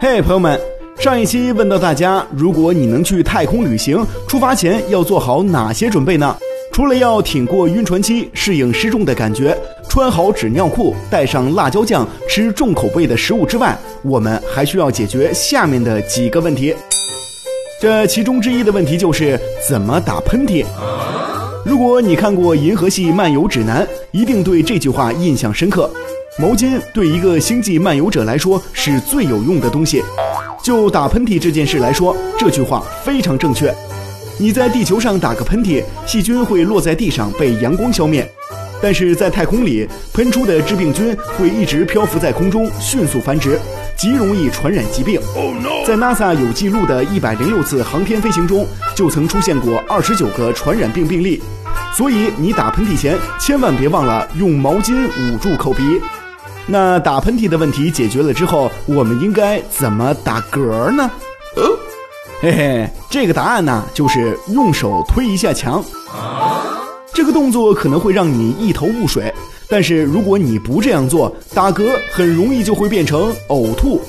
[0.00, 0.56] 嘿，朋友们，
[1.00, 6.36] 上一期问到大家，如果你能去太空旅行，出发前要做好哪些准备呢？
[6.72, 9.58] 除了要挺过晕船期，适应失重的感觉，
[9.88, 16.72] 穿好纸尿裤，带上辣椒酱，吃重口味的食物之外，我们还需要解决下面的几个问题。
[17.82, 19.36] 这其中之一的问题就是
[19.68, 20.64] 怎么打喷嚏。
[21.64, 25.90] 如果你看过《银河系漫游指南》，一定对这句话印象深刻。
[26.40, 30.00] 毛巾对一个星际漫游者来说是最有用的东西。
[30.62, 33.74] 就打喷嚏这件事来说，这句话非常正确。
[34.38, 38.22] 你在地球上打个喷嚏，细菌会落在地上被阳光消灭；
[38.80, 43.58] 但是在太空里，喷出的致病菌会一直漂浮在空中，迅速繁殖，
[43.96, 45.20] 极容易传染疾病。
[45.84, 48.64] 在 NASA 有记录的一百零六次航天飞行中，
[48.94, 51.42] 就曾出现过二十九个传染病病例。
[51.96, 55.82] 所以你打喷嚏前千万别忘了用毛巾捂住口鼻。
[56.70, 61.10] 那打喷嚏的问题解决了之后，我们应该怎么打嗝呢？
[62.40, 65.82] 嘿嘿，这个答案呢，就是用手推一下墙。
[67.12, 69.32] 这个动作可能会让你一头雾水，
[69.66, 74.00] 但是如果你不这样做，打嗝很容易就会变成呕吐。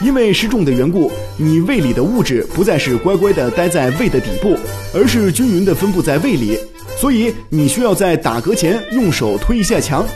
[0.00, 4.56] 因为失重的缘故，你胃里的物质不再是乖乖的待在胃的底部，
[4.94, 6.56] 而是均匀的分布在胃里，
[6.96, 10.06] 所以你需要在打嗝前用手推一下墙，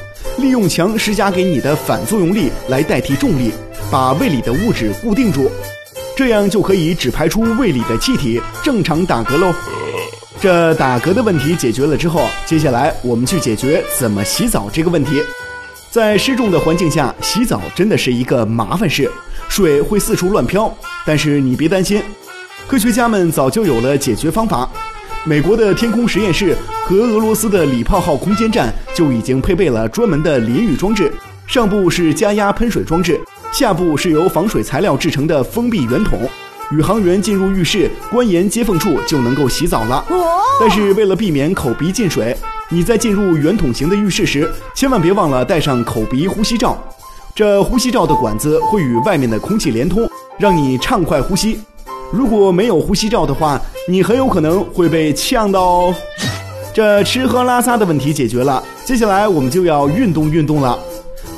[0.42, 3.52] 利用墙施加给你的反作用力来代替重力，
[3.92, 5.48] 把胃里的物质固定住。
[6.16, 9.54] 这样就可以只排出胃里的气体，正常打嗝喽。
[10.40, 15.22] 这打嗝的问题解决了之后，接下来我们去解决怎么洗澡这个问题。
[15.90, 19.08] 在失重的环境下洗澡真的是一个麻烦事，
[19.48, 20.74] 水会四处乱飘。
[21.06, 22.02] 但是你别担心，
[22.66, 24.68] 科学家们早就有了解决方法。
[25.24, 31.12] 美国的天空实验室和俄罗斯的礼炮号空间站就已经配备了专门的淋浴装置，
[31.46, 33.20] 上部是加压喷水装置。
[33.52, 36.18] 下部是由防水材料制成的封闭圆筒，
[36.72, 40.04] 宇航员进入浴室关严接缝处就能够洗澡了。
[40.58, 42.36] 但是为了避免口鼻进水，
[42.68, 46.76] 你在进入圆筒型的浴室时，千万别忘了带上口鼻呼吸罩。
[47.34, 51.60] 这呼吸罩的管子会与外面的空气连通，让你畅快呼吸。
[52.10, 55.94] 如果没有呼吸罩的话，你很有可能会被呛到哦。
[56.74, 60.78] 这吃喝拉撒的问题解决了，接下来我们就要运动运动了。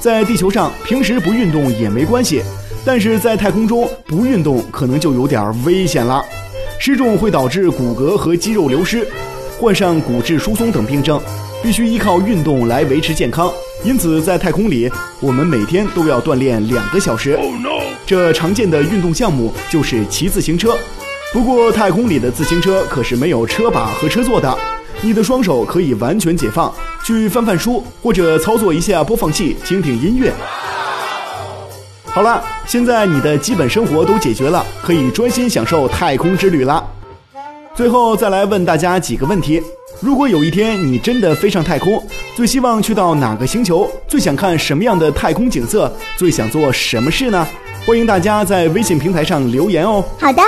[0.01, 2.41] 在地球上，平时不运动也没关系，
[2.85, 6.25] 但是在太空中不运动可能就有点危险了。
[6.79, 9.09] 失重会导致骨骼和肌肉流失，
[9.59, 11.21] 患上骨质疏松等病症，
[11.63, 13.51] 必须依靠运动来维持健康。
[13.83, 14.89] 因此，在太空里，
[15.21, 17.37] 我们每天都要锻炼两个小时。
[18.07, 20.77] 这常见的运动项目就是骑自行车，
[21.33, 24.57] 不过太空里的自行车可是没有车把和车座的。
[25.05, 26.73] 你的双手可以完全解放，
[27.05, 30.33] 去翻翻书或者操作一下播放器，听听音乐。
[32.07, 36.83] 好了，现在你的基本生活都解决了，可以专心享受太空之旅了。
[37.75, 39.63] 最后再来问大家几个问题：
[40.01, 42.03] 如果有一天你真的飞上太空，
[42.35, 43.87] 最希望去到哪个星球？
[44.09, 45.95] 最想看什么样的太空景色？
[46.17, 47.47] 最想做什么事呢？
[47.87, 50.03] 欢迎大家在微信平台上留言哦。
[50.19, 50.43] 好的。